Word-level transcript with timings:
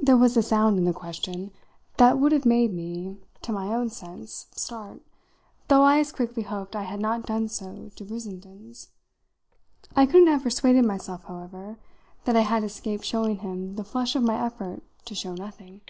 There 0.00 0.16
was 0.16 0.38
a 0.38 0.42
sound 0.42 0.78
in 0.78 0.86
the 0.86 0.92
question 0.94 1.50
that 1.98 2.16
would 2.18 2.32
have 2.32 2.46
made 2.46 2.72
me, 2.72 3.18
to 3.42 3.52
my 3.52 3.66
own 3.74 3.90
sense, 3.90 4.46
start, 4.52 5.02
though 5.68 5.82
I 5.82 5.98
as 5.98 6.12
quickly 6.12 6.44
hoped 6.44 6.74
I 6.74 6.84
had 6.84 6.98
not 6.98 7.26
done 7.26 7.46
so 7.48 7.90
to 7.94 8.04
Brissenden's. 8.06 8.88
I 9.94 10.06
couldn't 10.06 10.28
have 10.28 10.44
persuaded 10.44 10.86
myself, 10.86 11.24
however, 11.24 11.76
that 12.24 12.36
I 12.36 12.40
had 12.40 12.64
escaped 12.64 13.04
showing 13.04 13.40
him 13.40 13.76
the 13.76 13.84
flush 13.84 14.16
of 14.16 14.22
my 14.22 14.42
effort 14.42 14.82
to 15.04 15.14
show 15.14 15.34
nothing. 15.34 15.82